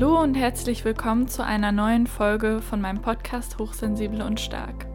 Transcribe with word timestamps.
Hallo 0.00 0.22
und 0.22 0.34
herzlich 0.34 0.82
willkommen 0.86 1.28
zu 1.28 1.44
einer 1.44 1.72
neuen 1.72 2.06
Folge 2.06 2.62
von 2.62 2.80
meinem 2.80 3.02
Podcast 3.02 3.58
Hochsensible 3.58 4.24
und 4.24 4.40
Stark. 4.40 4.86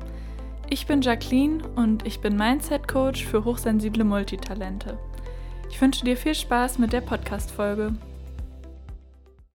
Ich 0.67 0.87
bin 0.87 1.01
Jacqueline 1.01 1.63
und 1.75 2.07
ich 2.07 2.21
bin 2.21 2.35
Mindset 2.35 2.87
Coach 2.87 3.23
für 3.23 3.45
hochsensible 3.45 4.03
Multitalente. 4.03 4.97
Ich 5.69 5.79
wünsche 5.79 6.03
dir 6.03 6.17
viel 6.17 6.33
Spaß 6.33 6.79
mit 6.79 6.91
der 6.91 7.01
Podcast-Folge. 7.01 7.93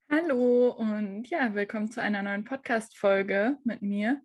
Hallo 0.10 0.71
und 0.71 1.30
ja, 1.30 1.54
willkommen 1.54 1.91
zu 1.91 2.02
einer 2.02 2.23
neuen 2.23 2.43
Podcast-Folge 2.43 3.59
mit 3.64 3.84
mir. 3.84 4.21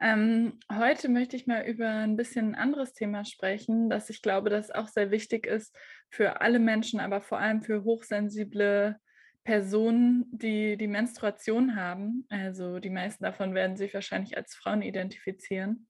Ähm, 0.00 0.58
heute 0.68 1.08
möchte 1.08 1.36
ich 1.36 1.46
mal 1.46 1.64
über 1.64 1.88
ein 1.88 2.16
bisschen 2.16 2.48
ein 2.48 2.54
anderes 2.56 2.92
Thema 2.92 3.24
sprechen, 3.24 3.88
das 3.88 4.10
ich 4.10 4.20
glaube, 4.20 4.50
das 4.50 4.72
auch 4.72 4.88
sehr 4.88 5.12
wichtig 5.12 5.46
ist 5.46 5.72
für 6.10 6.40
alle 6.40 6.58
Menschen, 6.58 6.98
aber 6.98 7.20
vor 7.20 7.38
allem 7.38 7.62
für 7.62 7.84
hochsensible 7.84 8.98
Personen, 9.46 10.26
die 10.32 10.76
die 10.76 10.88
Menstruation 10.88 11.76
haben. 11.76 12.26
Also 12.28 12.80
die 12.80 12.90
meisten 12.90 13.22
davon 13.22 13.54
werden 13.54 13.76
sich 13.76 13.94
wahrscheinlich 13.94 14.36
als 14.36 14.56
Frauen 14.56 14.82
identifizieren. 14.82 15.86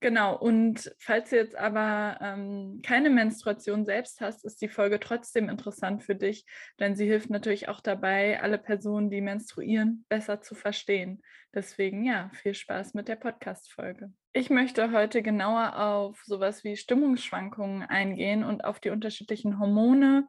Genau, 0.00 0.36
und 0.36 0.94
falls 1.00 1.30
du 1.30 1.36
jetzt 1.36 1.56
aber 1.56 2.18
ähm, 2.20 2.82
keine 2.86 3.10
Menstruation 3.10 3.84
selbst 3.84 4.20
hast, 4.20 4.44
ist 4.44 4.60
die 4.60 4.68
Folge 4.68 5.00
trotzdem 5.00 5.48
interessant 5.48 6.04
für 6.04 6.14
dich, 6.14 6.44
denn 6.78 6.94
sie 6.94 7.06
hilft 7.06 7.30
natürlich 7.30 7.68
auch 7.68 7.80
dabei, 7.80 8.40
alle 8.40 8.58
Personen, 8.58 9.10
die 9.10 9.22
menstruieren, 9.22 10.04
besser 10.08 10.40
zu 10.40 10.54
verstehen. 10.54 11.20
Deswegen 11.52 12.04
ja, 12.04 12.30
viel 12.34 12.54
Spaß 12.54 12.94
mit 12.94 13.08
der 13.08 13.16
Podcast-Folge. 13.16 14.12
Ich 14.34 14.50
möchte 14.50 14.92
heute 14.92 15.22
genauer 15.22 15.76
auf 15.76 16.22
sowas 16.24 16.62
wie 16.62 16.76
Stimmungsschwankungen 16.76 17.82
eingehen 17.82 18.44
und 18.44 18.64
auf 18.64 18.78
die 18.78 18.90
unterschiedlichen 18.90 19.58
Hormone, 19.58 20.28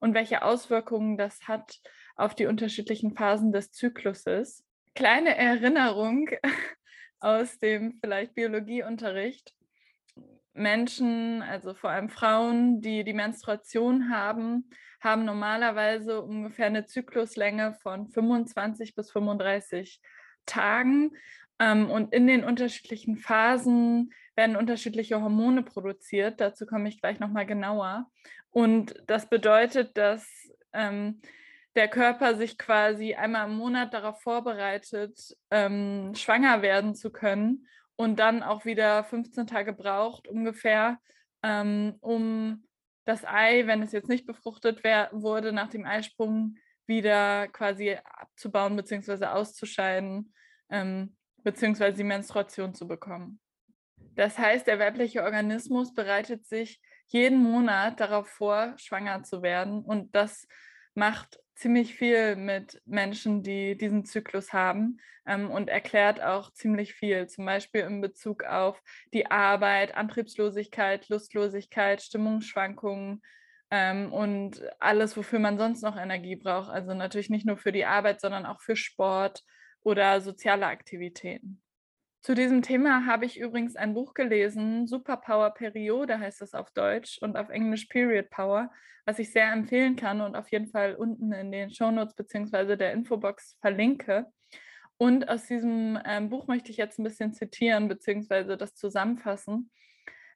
und 0.00 0.14
welche 0.14 0.42
Auswirkungen 0.42 1.16
das 1.16 1.48
hat 1.48 1.80
auf 2.16 2.34
die 2.34 2.46
unterschiedlichen 2.46 3.14
Phasen 3.14 3.52
des 3.52 3.72
Zykluses. 3.72 4.64
Kleine 4.94 5.36
Erinnerung 5.36 6.28
aus 7.20 7.58
dem 7.58 7.98
vielleicht 8.00 8.34
Biologieunterricht. 8.34 9.54
Menschen, 10.52 11.42
also 11.42 11.74
vor 11.74 11.90
allem 11.90 12.08
Frauen, 12.08 12.80
die 12.80 13.04
die 13.04 13.12
Menstruation 13.12 14.10
haben, 14.10 14.68
haben 15.00 15.24
normalerweise 15.24 16.20
ungefähr 16.20 16.66
eine 16.66 16.86
Zykluslänge 16.86 17.74
von 17.82 18.08
25 18.08 18.96
bis 18.96 19.12
35 19.12 20.00
Tagen. 20.46 21.12
Ähm, 21.60 21.90
und 21.90 22.12
in 22.12 22.26
den 22.26 22.44
unterschiedlichen 22.44 23.16
Phasen 23.16 24.12
werden 24.34 24.56
unterschiedliche 24.56 25.20
Hormone 25.20 25.62
produziert. 25.62 26.40
Dazu 26.40 26.66
komme 26.66 26.88
ich 26.88 27.00
gleich 27.00 27.20
nochmal 27.20 27.46
genauer. 27.46 28.10
Und 28.50 28.94
das 29.06 29.28
bedeutet, 29.28 29.96
dass 29.96 30.26
ähm, 30.72 31.20
der 31.74 31.88
Körper 31.88 32.34
sich 32.34 32.58
quasi 32.58 33.14
einmal 33.14 33.48
im 33.48 33.56
Monat 33.56 33.94
darauf 33.94 34.20
vorbereitet, 34.20 35.36
ähm, 35.50 36.14
schwanger 36.14 36.62
werden 36.62 36.94
zu 36.94 37.10
können 37.10 37.68
und 37.96 38.18
dann 38.18 38.42
auch 38.42 38.64
wieder 38.64 39.04
15 39.04 39.46
Tage 39.46 39.72
braucht 39.72 40.28
ungefähr, 40.28 40.98
ähm, 41.42 41.96
um 42.00 42.64
das 43.04 43.24
Ei, 43.24 43.66
wenn 43.66 43.82
es 43.82 43.92
jetzt 43.92 44.08
nicht 44.08 44.26
befruchtet 44.26 44.82
wurde, 45.12 45.52
nach 45.52 45.68
dem 45.68 45.86
Eisprung 45.86 46.56
wieder 46.86 47.48
quasi 47.48 47.96
abzubauen 48.04 48.76
bzw. 48.76 49.26
auszuscheiden, 49.26 50.32
ähm, 50.70 51.16
bzw. 51.44 51.92
die 51.92 52.04
Menstruation 52.04 52.74
zu 52.74 52.86
bekommen. 52.86 53.40
Das 54.14 54.36
heißt, 54.36 54.66
der 54.66 54.78
weibliche 54.78 55.22
Organismus 55.22 55.94
bereitet 55.94 56.46
sich 56.46 56.80
jeden 57.08 57.42
Monat 57.42 58.00
darauf 58.00 58.28
vor, 58.28 58.74
schwanger 58.76 59.22
zu 59.22 59.42
werden. 59.42 59.84
Und 59.84 60.14
das 60.14 60.46
macht 60.94 61.40
ziemlich 61.54 61.94
viel 61.94 62.36
mit 62.36 62.80
Menschen, 62.86 63.42
die 63.42 63.76
diesen 63.76 64.04
Zyklus 64.04 64.52
haben 64.52 65.00
ähm, 65.26 65.50
und 65.50 65.68
erklärt 65.68 66.22
auch 66.22 66.52
ziemlich 66.52 66.94
viel, 66.94 67.26
zum 67.26 67.44
Beispiel 67.44 67.82
in 67.82 68.00
Bezug 68.00 68.44
auf 68.44 68.80
die 69.12 69.30
Arbeit, 69.30 69.96
Antriebslosigkeit, 69.96 71.08
Lustlosigkeit, 71.08 72.00
Stimmungsschwankungen 72.00 73.22
ähm, 73.70 74.12
und 74.12 74.62
alles, 74.78 75.16
wofür 75.16 75.40
man 75.40 75.58
sonst 75.58 75.82
noch 75.82 75.96
Energie 75.96 76.36
braucht. 76.36 76.70
Also 76.70 76.94
natürlich 76.94 77.30
nicht 77.30 77.46
nur 77.46 77.56
für 77.56 77.72
die 77.72 77.84
Arbeit, 77.84 78.20
sondern 78.20 78.46
auch 78.46 78.60
für 78.60 78.76
Sport 78.76 79.44
oder 79.82 80.20
soziale 80.20 80.66
Aktivitäten. 80.66 81.60
Zu 82.20 82.34
diesem 82.34 82.62
Thema 82.62 83.06
habe 83.06 83.24
ich 83.24 83.38
übrigens 83.38 83.76
ein 83.76 83.94
Buch 83.94 84.12
gelesen, 84.12 84.86
Superpower 84.86 85.50
Periode 85.50 86.18
heißt 86.18 86.42
es 86.42 86.52
auf 86.52 86.70
Deutsch 86.72 87.18
und 87.22 87.36
auf 87.36 87.48
Englisch 87.48 87.86
Period 87.86 88.28
Power, 88.30 88.70
was 89.06 89.18
ich 89.18 89.32
sehr 89.32 89.52
empfehlen 89.52 89.96
kann 89.96 90.20
und 90.20 90.34
auf 90.36 90.50
jeden 90.50 90.66
Fall 90.66 90.94
unten 90.94 91.32
in 91.32 91.52
den 91.52 91.70
Shownotes 91.70 92.14
bzw. 92.14 92.76
der 92.76 92.92
Infobox 92.92 93.56
verlinke. 93.60 94.26
Und 94.98 95.28
aus 95.28 95.46
diesem 95.46 95.98
ähm, 96.04 96.28
Buch 96.28 96.48
möchte 96.48 96.72
ich 96.72 96.76
jetzt 96.76 96.98
ein 96.98 97.04
bisschen 97.04 97.32
zitieren 97.32 97.86
bzw. 97.88 98.56
das 98.56 98.74
zusammenfassen. 98.74 99.70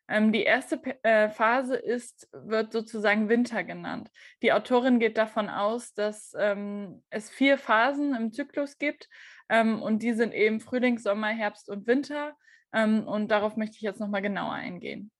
Ähm, 0.08 0.32
die 0.32 0.42
erste 0.44 0.80
äh, 1.02 1.28
Phase 1.30 1.74
ist, 1.74 2.28
wird 2.32 2.72
sozusagen 2.72 3.28
Winter 3.28 3.64
genannt. 3.64 4.10
Die 4.42 4.52
Autorin 4.52 5.00
geht 5.00 5.18
davon 5.18 5.48
aus, 5.48 5.94
dass 5.94 6.32
ähm, 6.38 7.02
es 7.10 7.28
vier 7.28 7.58
Phasen 7.58 8.14
im 8.14 8.32
Zyklus 8.32 8.78
gibt 8.78 9.08
ähm, 9.48 9.82
und 9.82 10.02
die 10.02 10.12
sind 10.12 10.32
eben 10.32 10.60
Frühling, 10.60 10.98
Sommer, 10.98 11.28
Herbst 11.28 11.68
und 11.68 11.86
Winter. 11.86 12.36
Ähm, 12.72 13.06
und 13.06 13.30
darauf 13.30 13.56
möchte 13.56 13.76
ich 13.76 13.82
jetzt 13.82 14.00
nochmal 14.00 14.22
genauer 14.22 14.52
eingehen. 14.52 15.10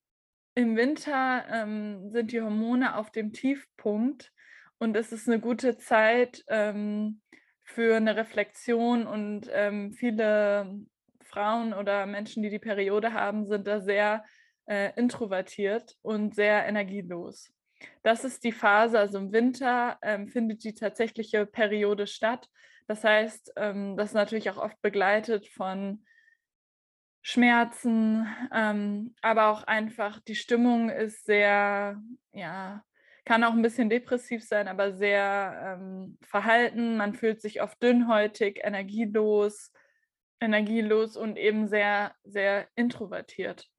Im 0.54 0.76
Winter 0.76 1.44
ähm, 1.50 2.10
sind 2.10 2.32
die 2.32 2.40
Hormone 2.40 2.96
auf 2.96 3.10
dem 3.10 3.32
Tiefpunkt 3.32 4.32
und 4.78 4.96
es 4.96 5.12
ist 5.12 5.28
eine 5.28 5.40
gute 5.40 5.78
Zeit 5.78 6.44
ähm, 6.48 7.20
für 7.62 7.96
eine 7.96 8.16
Reflexion 8.16 9.06
und 9.06 9.48
ähm, 9.50 9.92
viele 9.92 10.78
Frauen 11.22 11.72
oder 11.72 12.04
Menschen, 12.04 12.42
die 12.42 12.50
die 12.50 12.58
Periode 12.58 13.14
haben, 13.14 13.46
sind 13.46 13.66
da 13.66 13.80
sehr 13.80 14.24
äh, 14.66 14.90
introvertiert 14.96 15.96
und 16.02 16.34
sehr 16.34 16.66
energielos. 16.66 17.50
Das 18.02 18.24
ist 18.24 18.44
die 18.44 18.52
Phase, 18.52 18.98
also 18.98 19.18
im 19.18 19.32
Winter 19.32 19.98
ähm, 20.02 20.28
findet 20.28 20.64
die 20.64 20.74
tatsächliche 20.74 21.46
Periode 21.46 22.06
statt. 22.06 22.48
Das 22.92 23.04
heißt, 23.04 23.54
ähm, 23.56 23.96
das 23.96 24.08
ist 24.08 24.14
natürlich 24.14 24.50
auch 24.50 24.58
oft 24.58 24.78
begleitet 24.82 25.48
von 25.48 26.04
Schmerzen, 27.22 28.26
ähm, 28.52 29.14
aber 29.22 29.46
auch 29.46 29.62
einfach 29.62 30.20
die 30.20 30.34
Stimmung 30.34 30.90
ist 30.90 31.24
sehr, 31.24 31.96
ja, 32.34 32.84
kann 33.24 33.44
auch 33.44 33.52
ein 33.52 33.62
bisschen 33.62 33.88
depressiv 33.88 34.44
sein, 34.44 34.68
aber 34.68 34.92
sehr 34.92 35.78
ähm, 35.80 36.18
verhalten. 36.20 36.98
Man 36.98 37.14
fühlt 37.14 37.40
sich 37.40 37.62
oft 37.62 37.82
dünnhäutig, 37.82 38.60
energielos, 38.62 39.72
energielos 40.38 41.16
und 41.16 41.38
eben 41.38 41.68
sehr, 41.68 42.14
sehr 42.24 42.68
introvertiert. 42.74 43.70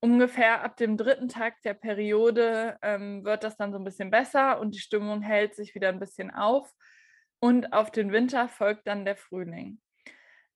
Ungefähr 0.00 0.62
ab 0.62 0.76
dem 0.76 0.98
dritten 0.98 1.28
Tag 1.30 1.62
der 1.62 1.72
Periode 1.72 2.76
ähm, 2.82 3.24
wird 3.24 3.44
das 3.44 3.56
dann 3.56 3.72
so 3.72 3.78
ein 3.78 3.84
bisschen 3.84 4.10
besser 4.10 4.60
und 4.60 4.74
die 4.74 4.80
Stimmung 4.80 5.22
hält 5.22 5.54
sich 5.54 5.74
wieder 5.74 5.88
ein 5.88 6.00
bisschen 6.00 6.30
auf. 6.30 6.70
Und 7.38 7.72
auf 7.72 7.90
den 7.90 8.12
Winter 8.12 8.48
folgt 8.48 8.86
dann 8.86 9.04
der 9.04 9.16
Frühling. 9.16 9.80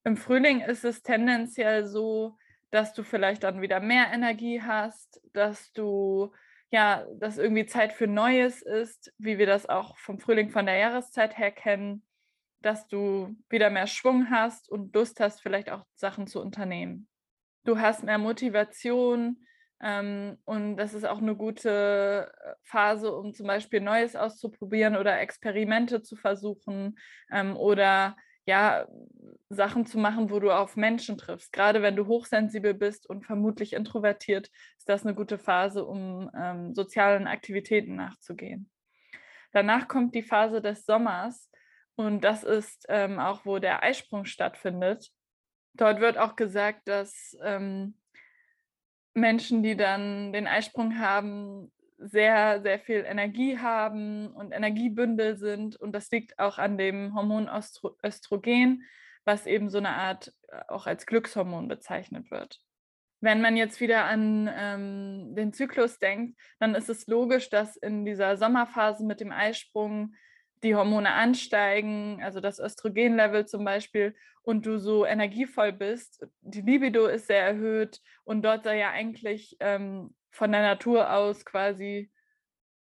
Im 0.05 0.17
Frühling 0.17 0.61
ist 0.61 0.85
es 0.85 1.03
tendenziell 1.03 1.85
so, 1.85 2.37
dass 2.71 2.95
du 2.95 3.03
vielleicht 3.03 3.43
dann 3.43 3.61
wieder 3.61 3.81
mehr 3.81 4.13
Energie 4.13 4.63
hast, 4.63 5.21
dass 5.33 5.73
du 5.73 6.33
ja, 6.71 7.05
dass 7.19 7.39
irgendwie 7.39 7.67
Zeit 7.67 7.93
für 7.93 8.07
Neues 8.07 8.63
ist, 8.63 9.13
wie 9.19 9.39
wir 9.39 9.47
das 9.47 9.69
auch 9.69 9.97
vom 9.99 10.21
Frühling 10.21 10.51
von 10.51 10.67
der 10.67 10.77
Jahreszeit 10.77 11.37
her 11.37 11.51
kennen, 11.51 12.05
dass 12.63 12.87
du 12.87 13.35
wieder 13.49 13.71
mehr 13.71 13.87
Schwung 13.87 14.31
hast 14.31 14.71
und 14.71 14.95
Lust 14.95 15.19
hast, 15.21 15.41
vielleicht 15.41 15.71
auch 15.71 15.85
Sachen 15.95 16.27
zu 16.27 16.41
unternehmen. 16.41 17.09
Du 17.65 17.79
hast 17.79 18.05
mehr 18.05 18.19
Motivation, 18.19 19.45
und 19.83 20.77
das 20.77 20.93
ist 20.93 21.05
auch 21.07 21.19
eine 21.19 21.35
gute 21.35 22.31
äh, 22.45 22.55
Phase, 22.65 23.15
um 23.15 23.33
zum 23.33 23.47
Beispiel 23.47 23.81
Neues 23.81 24.15
auszuprobieren 24.15 24.95
oder 24.95 25.19
Experimente 25.21 26.03
zu 26.03 26.17
versuchen 26.17 26.99
ähm, 27.31 27.57
oder 27.57 28.15
ja, 28.45 28.87
Sachen 29.49 29.87
zu 29.87 29.99
machen, 29.99 30.31
wo 30.31 30.39
du 30.39 30.51
auf 30.51 30.77
Menschen 30.77 31.17
triffst. 31.17 31.53
Gerade 31.53 31.83
wenn 31.83 31.97
du 31.97 32.07
hochsensibel 32.07 32.75
bist 32.75 33.09
und 33.09 33.25
vermutlich 33.25 33.73
introvertiert, 33.73 34.51
ist 34.77 34.89
das 34.89 35.05
eine 35.05 35.15
gute 35.15 35.39
Phase, 35.39 35.85
um 35.85 36.31
ähm, 36.37 36.75
sozialen 36.75 37.27
Aktivitäten 37.27 37.97
nachzugehen. 37.97 38.71
Danach 39.53 39.89
kommt 39.89 40.15
die 40.15 40.23
Phase 40.23 40.61
des 40.61 40.85
Sommers 40.85 41.51
und 41.97 42.23
das 42.23 42.45
ist 42.45 42.87
ähm, 42.89 43.19
auch, 43.19 43.47
wo 43.47 43.59
der 43.59 43.83
Eisprung 43.83 44.25
stattfindet. 44.25 45.11
Dort 45.75 46.01
wird 46.01 46.19
auch 46.19 46.37
gesagt, 46.37 46.87
dass 46.89 47.37
ähm, 47.43 48.00
Menschen, 49.15 49.63
die 49.63 49.77
dann 49.77 50.33
den 50.33 50.47
Eisprung 50.47 50.99
haben, 50.99 51.73
sehr, 51.99 52.63
sehr 52.63 52.79
viel 52.79 53.05
Energie 53.07 53.59
haben 53.59 54.29
und 54.29 54.53
Energiebündel 54.53 55.37
sind. 55.37 55.77
Und 55.77 55.93
das 55.93 56.11
liegt 56.11 56.39
auch 56.39 56.59
an 56.59 56.79
dem 56.79 57.15
Hormon 57.15 57.49
Östrogen, 58.03 58.85
was 59.25 59.47
eben 59.47 59.69
so 59.69 59.79
eine 59.79 59.91
Art 59.91 60.33
äh, 60.49 60.61
auch 60.69 60.87
als 60.87 61.07
Glückshormon 61.07 61.69
bezeichnet 61.69 62.31
wird. 62.31 62.61
Wenn 63.21 63.43
man 63.43 63.57
jetzt 63.57 63.81
wieder 63.81 64.07
an 64.07 64.51
ähm, 64.51 65.35
den 65.35 65.53
Zyklus 65.53 65.99
denkt, 65.99 66.41
dann 66.59 66.75
ist 66.75 66.89
es 66.89 67.07
logisch, 67.07 67.51
dass 67.51 67.77
in 67.77 68.07
dieser 68.07 68.39
Sommerphase 68.39 69.05
mit 69.05 69.21
dem 69.21 69.31
Eisprung 69.31 70.15
die 70.63 70.75
Hormone 70.75 71.13
ansteigen, 71.13 72.21
also 72.23 72.41
das 72.41 72.59
Östrogenlevel 72.59 73.47
zum 73.47 73.65
Beispiel, 73.65 74.15
und 74.43 74.67
du 74.67 74.79
so 74.79 75.05
energievoll 75.05 75.73
bist. 75.73 76.27
Die 76.41 76.63
Libido 76.63 77.07
ist 77.07 77.27
sehr 77.27 77.43
erhöht 77.45 78.01
und 78.25 78.43
dort 78.43 78.65
soll 78.65 78.75
ja 78.75 78.91
eigentlich 78.91 79.57
ähm, 79.61 80.15
von 80.31 80.53
der 80.53 80.63
Natur 80.63 81.13
aus 81.13 81.45
quasi 81.45 82.11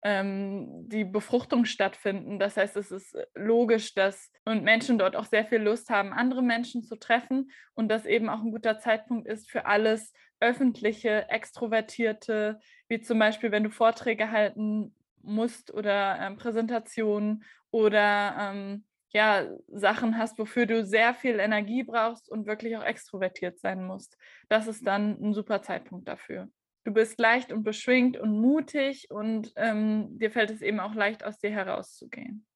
ähm, 0.03 0.88
die 0.88 1.05
Befruchtung 1.05 1.65
stattfinden. 1.65 2.38
Das 2.38 2.56
heißt, 2.56 2.76
es 2.76 2.91
ist 2.91 3.17
logisch, 3.35 3.94
dass 3.94 4.31
und 4.44 4.62
Menschen 4.62 4.99
dort 4.99 5.17
auch 5.17 5.25
sehr 5.25 5.44
viel 5.44 5.59
Lust 5.61 5.91
haben, 5.91 6.12
andere 6.12 6.43
Menschen 6.43 6.82
zu 6.82 6.97
treffen 6.97 7.50
und 7.75 7.88
das 7.88 8.06
eben 8.06 8.29
auch 8.29 8.41
ein 8.41 8.53
guter 8.53 8.79
Zeitpunkt 8.79 9.26
ist 9.26 9.50
für 9.50 9.67
alles 9.67 10.12
öffentliche, 10.41 11.29
extrovertierte, 11.29 12.61
wie 12.88 13.00
zum 13.00 13.19
Beispiel, 13.19 13.50
wenn 13.50 13.64
du 13.64 13.71
Vorträge 13.71 14.31
halten 14.31 14.94
musst 15.28 15.72
oder 15.72 16.19
ähm, 16.20 16.36
Präsentationen 16.36 17.44
oder 17.70 18.36
ähm, 18.38 18.84
ja, 19.10 19.46
Sachen 19.69 20.19
hast, 20.19 20.38
wofür 20.38 20.66
du 20.66 20.84
sehr 20.84 21.14
viel 21.14 21.38
Energie 21.38 21.82
brauchst 21.82 22.28
und 22.30 22.46
wirklich 22.46 22.76
auch 22.76 22.84
extrovertiert 22.84 23.58
sein 23.58 23.86
musst. 23.86 24.16
Das 24.48 24.66
ist 24.66 24.86
dann 24.86 25.19
ein 25.22 25.32
super 25.32 25.62
Zeitpunkt 25.62 26.08
dafür. 26.08 26.48
Du 26.84 26.92
bist 26.92 27.19
leicht 27.19 27.52
und 27.52 27.64
beschwingt 27.64 28.16
und 28.16 28.38
mutig 28.40 29.10
und 29.10 29.52
ähm, 29.56 30.19
dir 30.19 30.30
fällt 30.30 30.50
es 30.50 30.62
eben 30.62 30.80
auch 30.80 30.94
leicht, 30.94 31.25
aus 31.25 31.38
dir 31.38 31.50
herauszugehen. 31.50 32.46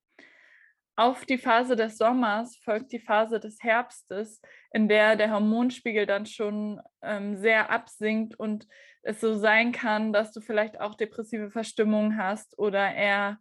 Auf 0.94 1.24
die 1.24 1.38
Phase 1.38 1.74
des 1.74 1.96
Sommers 1.96 2.58
folgt 2.58 2.92
die 2.92 2.98
Phase 2.98 3.40
des 3.40 3.62
Herbstes, 3.62 4.42
in 4.72 4.88
der 4.88 5.16
der 5.16 5.30
Hormonspiegel 5.32 6.04
dann 6.04 6.26
schon 6.26 6.80
ähm, 7.00 7.36
sehr 7.36 7.70
absinkt 7.70 8.38
und 8.38 8.66
es 9.02 9.20
so 9.20 9.34
sein 9.34 9.72
kann, 9.72 10.12
dass 10.12 10.32
du 10.32 10.40
vielleicht 10.40 10.80
auch 10.80 10.94
depressive 10.94 11.50
Verstimmungen 11.50 12.18
hast 12.18 12.58
oder 12.58 12.94
eher 12.94 13.38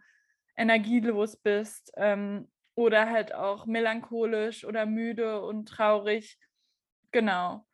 energielos 0.56 1.38
bist 1.38 1.92
ähm, 1.98 2.50
oder 2.76 3.10
halt 3.10 3.34
auch 3.34 3.66
melancholisch 3.66 4.64
oder 4.64 4.86
müde 4.86 5.42
und 5.42 5.68
traurig. 5.68 6.40
Genau. 7.12 7.66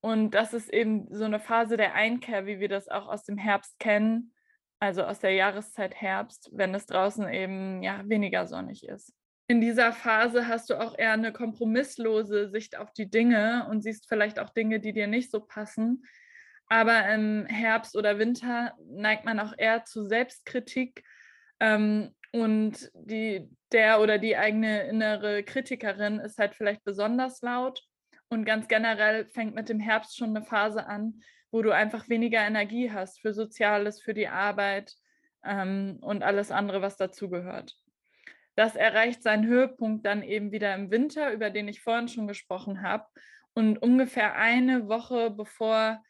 Und 0.00 0.30
das 0.30 0.54
ist 0.54 0.72
eben 0.72 1.12
so 1.12 1.24
eine 1.24 1.40
Phase 1.40 1.76
der 1.76 1.94
Einkehr, 1.94 2.46
wie 2.46 2.60
wir 2.60 2.68
das 2.68 2.88
auch 2.88 3.08
aus 3.08 3.24
dem 3.24 3.38
Herbst 3.38 3.78
kennen, 3.80 4.32
also 4.78 5.04
aus 5.04 5.20
der 5.20 5.32
Jahreszeit 5.32 5.94
Herbst, 5.94 6.50
wenn 6.52 6.74
es 6.74 6.86
draußen 6.86 7.28
eben 7.28 7.82
ja 7.82 8.02
weniger 8.06 8.46
sonnig 8.46 8.86
ist. 8.86 9.12
In 9.48 9.60
dieser 9.60 9.92
Phase 9.92 10.48
hast 10.48 10.70
du 10.70 10.74
auch 10.74 10.98
eher 10.98 11.12
eine 11.12 11.32
kompromisslose 11.32 12.48
Sicht 12.50 12.76
auf 12.76 12.92
die 12.92 13.08
Dinge 13.08 13.66
und 13.70 13.82
siehst 13.82 14.08
vielleicht 14.08 14.40
auch 14.40 14.50
Dinge, 14.50 14.80
die 14.80 14.92
dir 14.92 15.06
nicht 15.06 15.30
so 15.30 15.40
passen. 15.40 16.04
Aber 16.68 17.08
im 17.08 17.46
Herbst 17.46 17.96
oder 17.96 18.18
Winter 18.18 18.74
neigt 18.84 19.24
man 19.24 19.38
auch 19.38 19.54
eher 19.56 19.84
zu 19.84 20.04
Selbstkritik 20.04 21.04
ähm, 21.60 22.12
und 22.32 22.90
die, 22.94 23.48
der 23.72 24.00
oder 24.00 24.18
die 24.18 24.36
eigene 24.36 24.88
innere 24.88 25.44
Kritikerin 25.44 26.18
ist 26.18 26.38
halt 26.38 26.54
vielleicht 26.54 26.82
besonders 26.84 27.40
laut. 27.40 27.82
Und 28.28 28.44
ganz 28.44 28.66
generell 28.66 29.26
fängt 29.26 29.54
mit 29.54 29.68
dem 29.68 29.78
Herbst 29.78 30.16
schon 30.16 30.36
eine 30.36 30.44
Phase 30.44 30.86
an, 30.86 31.20
wo 31.56 31.62
du 31.62 31.70
einfach 31.70 32.10
weniger 32.10 32.46
Energie 32.46 32.92
hast 32.92 33.22
für 33.22 33.32
Soziales, 33.32 34.02
für 34.02 34.12
die 34.12 34.28
Arbeit 34.28 34.94
ähm, 35.42 35.96
und 36.02 36.22
alles 36.22 36.50
andere, 36.50 36.82
was 36.82 36.98
dazugehört. 36.98 37.78
Das 38.56 38.76
erreicht 38.76 39.22
seinen 39.22 39.46
Höhepunkt 39.46 40.04
dann 40.04 40.22
eben 40.22 40.52
wieder 40.52 40.74
im 40.74 40.90
Winter, 40.90 41.32
über 41.32 41.48
den 41.48 41.66
ich 41.66 41.80
vorhin 41.80 42.08
schon 42.08 42.26
gesprochen 42.26 42.82
habe. 42.82 43.06
Und 43.54 43.78
ungefähr 43.78 44.36
eine 44.36 44.86
Woche 44.88 45.30
bevor 45.30 46.04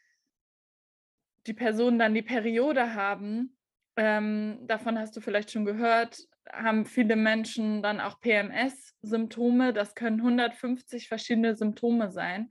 die 1.46 1.54
Personen 1.54 2.00
dann 2.00 2.14
die 2.14 2.22
Periode 2.22 2.94
haben, 2.94 3.56
ähm, 3.96 4.58
davon 4.66 4.98
hast 4.98 5.16
du 5.16 5.20
vielleicht 5.20 5.52
schon 5.52 5.64
gehört, 5.64 6.19
haben 6.52 6.87
viele 6.87 7.14
Menschen 7.14 7.84
dann 7.84 8.00
auch 8.00 8.19
PMS-Symptome. 8.19 9.72
Das 9.72 9.94
können 9.94 10.19
150 10.19 11.06
verschiedene 11.06 11.54
Symptome 11.54 12.10
sein. 12.10 12.50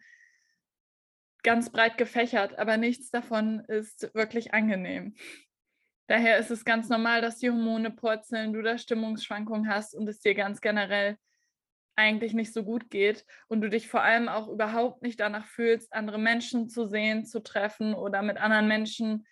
Ganz 1.46 1.70
breit 1.70 2.00
gefächert, 2.00 2.58
aber 2.58 2.76
nichts 2.76 3.12
davon 3.12 3.60
ist 3.68 4.10
wirklich 4.16 4.56
angenehm. 4.56 5.14
Daher 6.08 6.40
ist 6.40 6.50
es 6.50 6.66
ganz 6.66 6.90
normal, 6.90 7.22
dass 7.22 7.38
die 7.38 7.52
Hormone 7.52 7.92
purzeln, 7.92 8.52
du 8.52 8.64
da 8.64 8.80
Stimmungsschwankungen 8.80 9.70
hast 9.70 9.94
und 9.94 10.10
es 10.10 10.20
dir 10.20 10.34
ganz 10.34 10.60
generell 10.60 11.20
eigentlich 11.96 12.34
nicht 12.34 12.52
so 12.52 12.64
gut 12.64 12.90
geht 12.90 13.28
und 13.48 13.62
du 13.62 13.70
dich 13.70 13.88
vor 13.88 14.02
allem 14.02 14.28
auch 14.28 14.48
überhaupt 14.48 15.04
nicht 15.04 15.20
danach 15.20 15.46
fühlst, 15.46 15.94
andere 15.94 16.18
Menschen 16.18 16.68
zu 16.68 16.88
sehen, 16.88 17.26
zu 17.26 17.44
treffen 17.44 17.94
oder 17.94 18.24
mit 18.24 18.38
anderen 18.38 18.68
Menschen 18.68 19.28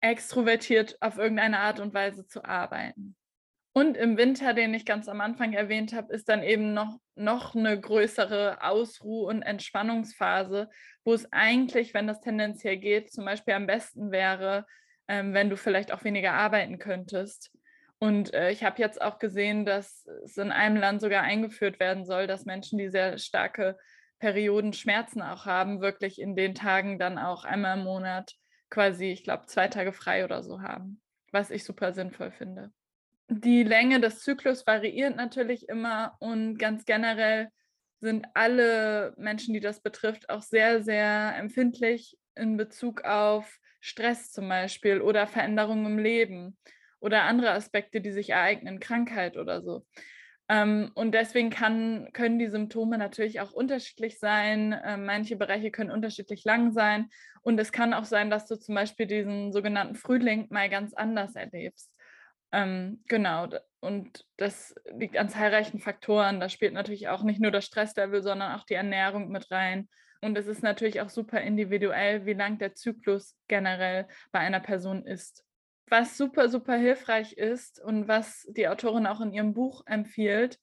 extrovertiert 0.00 0.96
auf 1.00 1.18
irgendeine 1.18 1.58
Art 1.58 1.80
und 1.80 1.92
Weise 1.92 2.24
zu 2.24 2.44
arbeiten. 2.44 3.16
Und 3.74 3.96
im 3.96 4.18
Winter, 4.18 4.52
den 4.52 4.74
ich 4.74 4.84
ganz 4.84 5.08
am 5.08 5.22
Anfang 5.22 5.54
erwähnt 5.54 5.94
habe, 5.94 6.12
ist 6.12 6.28
dann 6.28 6.42
eben 6.42 6.74
noch, 6.74 6.98
noch 7.14 7.54
eine 7.54 7.80
größere 7.80 8.62
Ausruh- 8.62 9.26
und 9.26 9.40
Entspannungsphase, 9.40 10.68
wo 11.04 11.14
es 11.14 11.32
eigentlich, 11.32 11.94
wenn 11.94 12.06
das 12.06 12.20
tendenziell 12.20 12.76
geht, 12.76 13.10
zum 13.10 13.24
Beispiel 13.24 13.54
am 13.54 13.66
besten 13.66 14.10
wäre, 14.10 14.66
ähm, 15.08 15.32
wenn 15.32 15.48
du 15.48 15.56
vielleicht 15.56 15.90
auch 15.90 16.04
weniger 16.04 16.34
arbeiten 16.34 16.78
könntest. 16.78 17.50
Und 17.98 18.34
äh, 18.34 18.50
ich 18.50 18.62
habe 18.62 18.80
jetzt 18.80 19.00
auch 19.00 19.18
gesehen, 19.18 19.64
dass 19.64 20.06
es 20.24 20.36
in 20.36 20.52
einem 20.52 20.76
Land 20.76 21.00
sogar 21.00 21.22
eingeführt 21.22 21.80
werden 21.80 22.04
soll, 22.04 22.26
dass 22.26 22.44
Menschen, 22.44 22.78
die 22.78 22.90
sehr 22.90 23.16
starke 23.16 23.78
Periodenschmerzen 24.18 25.22
auch 25.22 25.46
haben, 25.46 25.80
wirklich 25.80 26.20
in 26.20 26.36
den 26.36 26.54
Tagen 26.54 26.98
dann 26.98 27.16
auch 27.16 27.44
einmal 27.44 27.78
im 27.78 27.84
Monat 27.84 28.34
quasi, 28.68 29.06
ich 29.06 29.24
glaube, 29.24 29.46
zwei 29.46 29.68
Tage 29.68 29.92
frei 29.92 30.24
oder 30.24 30.42
so 30.42 30.60
haben, 30.60 31.00
was 31.30 31.50
ich 31.50 31.64
super 31.64 31.92
sinnvoll 31.92 32.32
finde. 32.32 32.70
Die 33.34 33.62
Länge 33.62 33.98
des 33.98 34.20
Zyklus 34.20 34.66
variiert 34.66 35.16
natürlich 35.16 35.66
immer 35.66 36.16
und 36.18 36.58
ganz 36.58 36.84
generell 36.84 37.48
sind 37.98 38.26
alle 38.34 39.14
Menschen, 39.16 39.54
die 39.54 39.60
das 39.60 39.80
betrifft, 39.80 40.28
auch 40.28 40.42
sehr, 40.42 40.82
sehr 40.82 41.34
empfindlich 41.38 42.18
in 42.34 42.58
Bezug 42.58 43.04
auf 43.04 43.58
Stress 43.80 44.32
zum 44.32 44.50
Beispiel 44.50 45.00
oder 45.00 45.26
Veränderungen 45.26 45.86
im 45.86 45.98
Leben 45.98 46.58
oder 47.00 47.22
andere 47.22 47.52
Aspekte, 47.52 48.02
die 48.02 48.10
sich 48.10 48.30
ereignen, 48.30 48.80
Krankheit 48.80 49.38
oder 49.38 49.62
so. 49.62 49.86
Ähm, 50.50 50.90
und 50.94 51.12
deswegen 51.14 51.48
kann, 51.48 52.10
können 52.12 52.38
die 52.38 52.50
Symptome 52.50 52.98
natürlich 52.98 53.40
auch 53.40 53.52
unterschiedlich 53.52 54.18
sein. 54.18 54.78
Ähm, 54.84 55.06
manche 55.06 55.36
Bereiche 55.36 55.70
können 55.70 55.90
unterschiedlich 55.90 56.44
lang 56.44 56.72
sein. 56.72 57.08
Und 57.40 57.58
es 57.58 57.72
kann 57.72 57.94
auch 57.94 58.04
sein, 58.04 58.28
dass 58.28 58.46
du 58.46 58.56
zum 58.56 58.74
Beispiel 58.74 59.06
diesen 59.06 59.52
sogenannten 59.52 59.94
Frühling 59.94 60.48
mal 60.50 60.68
ganz 60.68 60.92
anders 60.92 61.34
erlebst. 61.34 61.90
Ähm, 62.52 63.02
genau. 63.08 63.48
Und 63.80 64.26
das 64.36 64.74
liegt 64.94 65.16
an 65.16 65.28
zahlreichen 65.28 65.80
Faktoren. 65.80 66.38
Da 66.38 66.48
spielt 66.48 66.74
natürlich 66.74 67.08
auch 67.08 67.22
nicht 67.22 67.40
nur 67.40 67.50
das 67.50 67.64
Stresslevel, 67.64 68.22
sondern 68.22 68.52
auch 68.52 68.64
die 68.64 68.74
Ernährung 68.74 69.30
mit 69.30 69.50
rein. 69.50 69.88
Und 70.20 70.38
es 70.38 70.46
ist 70.46 70.62
natürlich 70.62 71.00
auch 71.00 71.08
super 71.08 71.40
individuell, 71.40 72.24
wie 72.26 72.34
lang 72.34 72.58
der 72.58 72.74
Zyklus 72.74 73.36
generell 73.48 74.06
bei 74.30 74.38
einer 74.38 74.60
Person 74.60 75.04
ist. 75.04 75.44
Was 75.88 76.16
super, 76.16 76.48
super 76.48 76.76
hilfreich 76.76 77.32
ist 77.32 77.80
und 77.80 78.06
was 78.06 78.46
die 78.50 78.68
Autorin 78.68 79.06
auch 79.06 79.20
in 79.20 79.32
ihrem 79.32 79.52
Buch 79.52 79.82
empfiehlt 79.86 80.60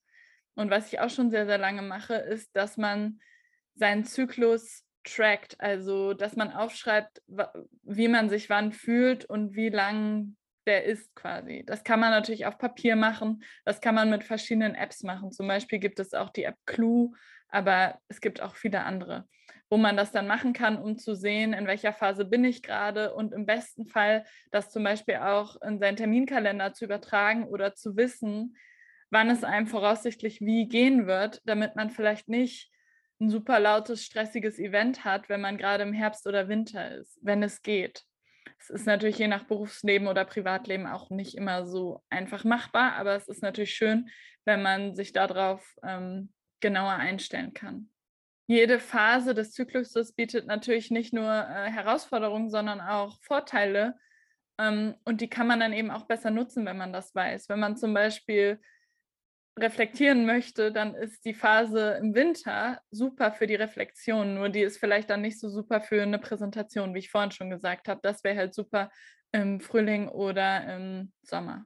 und 0.56 0.70
was 0.70 0.92
ich 0.92 1.00
auch 1.02 1.10
schon 1.10 1.30
sehr, 1.30 1.46
sehr 1.46 1.58
lange 1.58 1.82
mache, 1.82 2.16
ist, 2.16 2.56
dass 2.56 2.78
man 2.78 3.20
seinen 3.76 4.06
Zyklus 4.06 4.86
trackt, 5.04 5.60
also 5.60 6.14
dass 6.14 6.36
man 6.36 6.52
aufschreibt, 6.52 7.22
wie 7.84 8.08
man 8.08 8.30
sich 8.30 8.50
wann 8.50 8.72
fühlt 8.72 9.26
und 9.26 9.56
wie 9.56 9.70
lang 9.70 10.36
der 10.66 10.86
ist 10.86 11.14
quasi. 11.16 11.64
Das 11.66 11.84
kann 11.84 12.00
man 12.00 12.12
natürlich 12.12 12.46
auf 12.46 12.58
Papier 12.58 12.96
machen, 12.96 13.44
das 13.66 13.82
kann 13.82 13.96
man 13.96 14.10
mit 14.10 14.24
verschiedenen 14.24 14.76
Apps 14.76 15.04
machen. 15.04 15.32
Zum 15.32 15.48
Beispiel 15.48 15.80
gibt 15.80 16.00
es 16.00 16.14
auch 16.14 16.30
die 16.30 16.44
App 16.44 16.58
Clue, 16.66 17.12
aber 17.50 18.00
es 18.08 18.22
gibt 18.22 18.42
auch 18.42 18.56
viele 18.56 18.84
andere, 18.84 19.28
wo 19.70 19.78
man 19.78 19.98
das 19.98 20.12
dann 20.12 20.28
machen 20.28 20.54
kann, 20.54 20.78
um 20.78 20.98
zu 20.98 21.16
sehen, 21.16 21.54
in 21.54 21.68
welcher 21.68 21.94
Phase 21.94 22.26
bin 22.26 22.44
ich 22.44 22.62
gerade 22.62 23.14
und 23.14 23.34
im 23.34 23.46
besten 23.46 23.88
Fall 23.88 24.26
das 24.52 24.70
zum 24.70 24.84
Beispiel 24.84 25.18
auch 25.18 25.60
in 25.62 25.80
seinen 25.80 25.98
Terminkalender 25.98 26.74
zu 26.74 26.86
übertragen 26.86 27.46
oder 27.46 27.74
zu 27.76 27.96
wissen, 27.96 28.56
wann 29.10 29.30
es 29.30 29.44
einem 29.44 29.68
voraussichtlich 29.68 30.42
wie 30.42 30.68
gehen 30.68 31.08
wird, 31.08 31.42
damit 31.46 31.76
man 31.76 31.90
vielleicht 31.90 32.30
nicht 32.30 32.72
ein 33.20 33.30
super 33.30 33.60
lautes, 33.60 34.06
stressiges 34.06 34.60
Event 34.60 35.04
hat, 35.04 35.30
wenn 35.30 35.42
man 35.42 35.58
gerade 35.58 35.84
im 35.84 35.94
Herbst 35.94 36.26
oder 36.26 36.48
Winter 36.48 36.96
ist, 36.96 37.20
wenn 37.22 37.44
es 37.44 37.62
geht. 37.62 38.06
Es 38.58 38.70
ist 38.70 38.86
natürlich 38.86 39.18
je 39.18 39.28
nach 39.28 39.44
Berufsleben 39.44 40.08
oder 40.08 40.26
Privatleben 40.26 40.88
auch 40.88 41.10
nicht 41.10 41.36
immer 41.36 41.66
so 41.66 42.02
einfach 42.10 42.44
machbar, 42.44 42.94
aber 42.94 43.16
es 43.16 43.28
ist 43.28 43.44
natürlich 43.44 43.74
schön, 43.74 44.10
wenn 44.46 44.62
man 44.62 44.96
sich 44.96 45.14
darauf 45.14 45.76
ähm, 45.84 46.34
genauer 46.60 46.94
einstellen 46.94 47.54
kann. 47.54 47.90
Jede 48.48 48.80
Phase 48.80 49.36
des 49.36 49.52
Zykluses 49.52 50.14
bietet 50.14 50.48
natürlich 50.48 50.90
nicht 50.90 51.14
nur 51.14 51.32
äh, 51.32 51.70
Herausforderungen, 51.70 52.50
sondern 52.50 52.82
auch 52.82 53.22
Vorteile. 53.22 53.96
Ähm, 54.58 54.96
und 55.06 55.22
die 55.22 55.30
kann 55.30 55.46
man 55.46 55.60
dann 55.60 55.74
eben 55.74 55.92
auch 55.92 56.06
besser 56.08 56.32
nutzen, 56.32 56.66
wenn 56.66 56.78
man 56.78 56.92
das 56.92 57.14
weiß. 57.14 57.48
Wenn 57.50 57.60
man 57.60 57.78
zum 57.78 57.94
Beispiel 57.94 58.60
reflektieren 59.58 60.26
möchte, 60.26 60.72
dann 60.72 60.96
ist 60.96 61.26
die 61.26 61.34
Phase 61.34 61.98
im 62.02 62.16
Winter 62.16 62.82
super 62.92 63.32
für 63.32 63.48
die 63.48 63.56
Reflexion, 63.56 64.36
nur 64.36 64.50
die 64.50 64.62
ist 64.62 64.78
vielleicht 64.78 65.10
dann 65.10 65.22
nicht 65.22 65.40
so 65.40 65.50
super 65.50 65.82
für 65.82 66.02
eine 66.02 66.20
Präsentation, 66.20 66.94
wie 66.94 67.00
ich 67.00 67.12
vorhin 67.12 67.32
schon 67.32 67.50
gesagt 67.50 67.88
habe. 67.88 68.00
Das 68.04 68.24
wäre 68.24 68.38
halt 68.38 68.54
super 68.54 68.90
im 69.32 69.60
Frühling 69.60 70.08
oder 70.10 70.76
im 70.76 71.12
Sommer. 71.24 71.66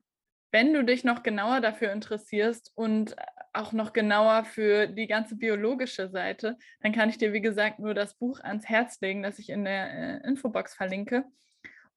wenn 0.52 0.72
du 0.74 0.84
dich 0.84 1.04
noch 1.04 1.24
genauer 1.24 1.62
dafür 1.62 1.92
interessierst 1.92 2.72
und 2.75 3.16
auch 3.54 3.72
noch 3.72 3.92
genauer 3.92 4.46
für 4.46 4.88
die 4.88 5.08
ganze 5.08 5.36
biologische 5.36 6.10
Seite, 6.10 6.58
dann 6.82 6.92
kann 6.92 7.10
ich 7.10 7.18
dir, 7.18 7.34
wie 7.34 7.42
gesagt, 7.42 7.80
nur 7.80 7.96
das 7.96 8.16
Buch 8.16 8.40
ans 8.40 8.70
Herz 8.70 9.02
legen, 9.02 9.24
das 9.24 9.40
ich 9.40 9.50
in 9.50 9.66
der 9.66 10.22
äh, 10.24 10.28
Infobox 10.28 10.75
verlinke. 10.75 11.25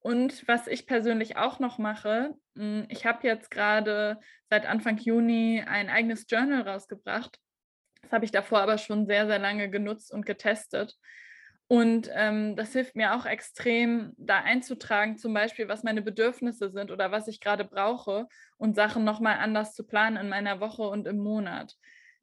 Und 0.06 0.46
was 0.46 0.68
ich 0.68 0.86
persönlich 0.86 1.36
auch 1.36 1.58
noch 1.58 1.78
mache, 1.78 2.32
hm, 2.54 2.86
ich 2.88 3.04
habe 3.04 3.26
jetzt 3.26 3.50
gerade 3.50 4.20
seit 4.48 4.64
Anfang 4.64 4.98
Juni 4.98 5.64
ein 5.66 5.90
eigenes 5.90 6.26
Journal 6.28 6.60
rausgebracht. 6.62 7.40
Das 8.02 8.12
habe 8.12 8.24
ich 8.24 8.30
davor 8.30 8.60
aber 8.60 8.78
schon 8.78 9.08
sehr, 9.08 9.26
sehr 9.26 9.40
lange 9.40 9.68
genutzt 9.68 10.12
und 10.12 10.24
getestet. 10.24 10.94
Und 11.66 12.08
ähm, 12.14 12.54
das 12.54 12.72
hilft 12.72 12.94
mir 12.94 13.16
auch 13.16 13.26
extrem, 13.26 14.12
da 14.16 14.38
einzutragen, 14.38 15.18
zum 15.18 15.34
Beispiel, 15.34 15.66
was 15.66 15.82
meine 15.82 16.02
Bedürfnisse 16.02 16.70
sind 16.70 16.92
oder 16.92 17.10
was 17.10 17.26
ich 17.26 17.40
gerade 17.40 17.64
brauche 17.64 18.28
und 18.58 18.76
Sachen 18.76 19.02
nochmal 19.02 19.38
anders 19.38 19.74
zu 19.74 19.84
planen 19.84 20.18
in 20.18 20.28
meiner 20.28 20.60
Woche 20.60 20.82
und 20.82 21.08
im 21.08 21.18
Monat. 21.18 21.74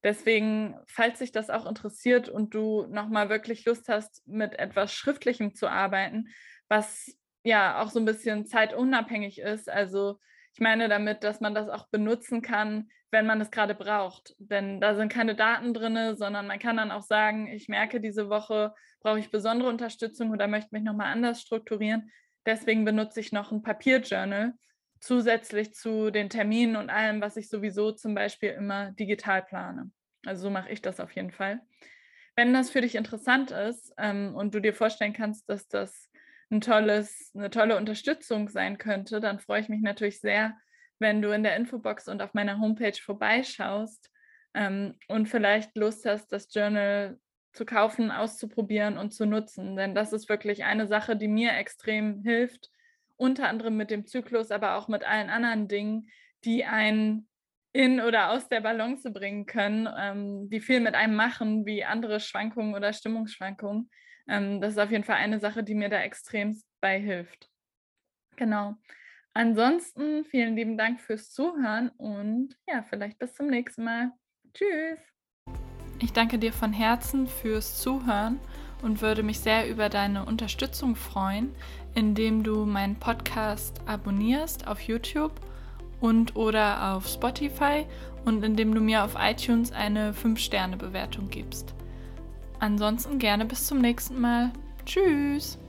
Deswegen, 0.04 0.80
falls 0.88 1.20
dich 1.20 1.34
das 1.34 1.50
auch 1.50 1.66
interessiert 1.66 2.30
und 2.30 2.54
du 2.54 2.88
nochmal 2.88 3.28
wirklich 3.28 3.66
Lust 3.66 3.90
hast, 3.90 4.26
mit 4.26 4.58
etwas 4.58 4.94
Schriftlichem 4.94 5.54
zu 5.54 5.68
arbeiten, 5.68 6.30
was 6.70 7.14
ja 7.44 7.82
auch 7.82 7.90
so 7.90 8.00
ein 8.00 8.06
bisschen 8.06 8.46
zeitunabhängig 8.46 9.40
ist. 9.40 9.70
Also 9.70 10.20
ich 10.54 10.60
meine 10.60 10.88
damit, 10.88 11.24
dass 11.24 11.42
man 11.42 11.56
das 11.56 11.70
auch 11.70 11.88
benutzen 11.90 12.42
kann, 12.42 12.90
wenn 13.12 13.26
man 13.26 13.42
es 13.42 13.52
gerade 13.52 13.76
braucht. 13.76 14.36
Denn 14.40 14.80
da 14.82 14.96
sind 14.96 15.12
keine 15.12 15.36
Daten 15.36 15.74
drin, 15.74 16.16
sondern 16.16 16.48
man 16.48 16.60
kann 16.60 16.78
dann 16.78 16.92
auch 16.92 17.02
sagen, 17.02 17.48
ich 17.48 17.68
merke, 17.68 18.00
diese 18.00 18.30
Woche 18.30 18.74
brauche 19.02 19.20
ich 19.20 19.32
besondere 19.32 19.70
Unterstützung 19.70 20.32
oder 20.32 20.48
möchte 20.48 20.70
mich 20.72 20.84
nochmal 20.84 21.12
anders 21.12 21.42
strukturieren. 21.42 22.12
Deswegen 22.46 22.86
benutze 22.86 23.20
ich 23.20 23.32
noch 23.32 23.52
ein 23.52 23.62
Papierjournal 23.62 24.54
zusätzlich 25.00 25.74
zu 25.74 26.12
den 26.12 26.30
Terminen 26.30 26.76
und 26.78 26.90
allem, 26.90 27.20
was 27.20 27.36
ich 27.36 27.50
sowieso 27.50 27.92
zum 27.92 28.16
Beispiel 28.16 28.52
immer 28.52 28.92
digital 28.92 29.44
plane. 29.44 29.92
Also 30.26 30.44
so 30.44 30.50
mache 30.50 30.72
ich 30.72 30.82
das 30.82 31.00
auf 31.00 31.12
jeden 31.12 31.32
Fall. 31.32 31.62
Wenn 32.36 32.54
das 32.54 32.70
für 32.70 32.82
dich 32.82 32.96
interessant 32.96 33.52
ist 33.52 33.94
ähm, 33.98 34.34
und 34.34 34.56
du 34.56 34.62
dir 34.62 34.74
vorstellen 34.74 35.14
kannst, 35.14 35.50
dass 35.50 35.68
das 35.68 36.10
ein 36.54 36.62
tolles, 36.62 37.32
eine 37.36 37.50
tolle 37.50 37.78
Unterstützung 37.78 38.48
sein 38.48 38.78
könnte, 38.78 39.20
dann 39.20 39.40
freue 39.40 39.62
ich 39.62 39.70
mich 39.70 39.82
natürlich 39.82 40.20
sehr, 40.20 40.56
wenn 41.00 41.22
du 41.22 41.32
in 41.32 41.44
der 41.44 41.56
Infobox 41.56 42.08
und 42.08 42.22
auf 42.22 42.34
meiner 42.34 42.60
Homepage 42.60 42.98
vorbeischaust 43.02 44.12
ähm, 44.54 44.96
und 45.08 45.28
vielleicht 45.28 45.76
Lust 45.76 46.06
hast, 46.06 46.32
das 46.32 46.54
Journal 46.54 47.18
zu 47.52 47.66
kaufen, 47.66 48.12
auszuprobieren 48.12 48.98
und 48.98 49.12
zu 49.12 49.26
nutzen. 49.26 49.76
Denn 49.76 49.96
das 49.96 50.14
ist 50.14 50.30
wirklich 50.30 50.64
eine 50.64 50.88
Sache, 50.88 51.16
die 51.16 51.28
mir 51.28 51.54
extrem 51.54 52.22
hilft, 52.24 52.70
unter 53.16 53.48
anderem 53.48 53.76
mit 53.76 53.92
dem 53.92 54.06
Zyklus, 54.06 54.52
aber 54.52 54.76
auch 54.76 54.88
mit 54.88 55.04
allen 55.04 55.30
anderen 55.30 55.68
Dingen, 55.68 56.10
die 56.46 56.66
einen 56.66 57.28
in 57.74 58.00
oder 58.02 58.30
aus 58.30 58.48
der 58.50 58.62
Balance 58.62 59.10
bringen 59.12 59.46
können, 59.46 59.90
ähm, 59.98 60.50
die 60.50 60.62
viel 60.62 60.80
mit 60.80 60.94
einem 60.94 61.16
machen, 61.16 61.66
wie 61.66 61.84
andere 61.84 62.20
Schwankungen 62.20 62.76
oder 62.76 62.94
Stimmungsschwankungen. 62.94 63.90
Ähm, 64.28 64.62
das 64.62 64.74
ist 64.74 64.80
auf 64.80 64.92
jeden 64.92 65.04
Fall 65.04 65.18
eine 65.18 65.40
Sache, 65.40 65.64
die 65.64 65.76
mir 65.76 65.90
da 65.90 66.00
extrem 66.00 66.60
bei 66.82 67.00
hilft. 67.00 67.50
Genau. 68.36 68.76
Ansonsten 69.34 70.26
vielen 70.26 70.56
lieben 70.56 70.78
Dank 70.78 71.02
fürs 71.02 71.32
Zuhören 71.32 71.90
und 71.98 72.56
ja, 72.68 72.84
vielleicht 72.84 73.18
bis 73.20 73.34
zum 73.34 73.48
nächsten 73.48 73.84
Mal. 73.84 74.12
Tschüss. 74.54 75.00
Ich 76.00 76.14
danke 76.14 76.38
dir 76.38 76.54
von 76.54 76.74
Herzen 76.74 77.28
fürs 77.28 77.82
Zuhören 77.82 78.40
und 78.84 79.02
würde 79.02 79.24
mich 79.24 79.40
sehr 79.40 79.70
über 79.70 79.90
deine 79.90 80.26
Unterstützung 80.26 80.96
freuen, 80.96 81.56
indem 81.96 82.44
du 82.44 82.66
meinen 82.66 82.96
Podcast 82.96 83.82
abonnierst 83.88 84.68
auf 84.68 84.82
YouTube 84.82 85.32
und 86.00 86.36
oder 86.36 86.94
auf 86.94 87.08
Spotify 87.08 87.86
und 88.26 88.44
indem 88.44 88.76
du 88.76 88.82
mir 88.82 89.04
auf 89.04 89.16
iTunes 89.18 89.72
eine 89.72 90.14
5-Sterne-Bewertung 90.14 91.30
gibst. 91.30 91.74
Ansonsten 92.64 93.20
gerne 93.20 93.44
bis 93.44 93.68
zum 93.68 93.80
nächsten 93.80 94.22
Mal. 94.22 94.54
Tschüss! 94.86 95.60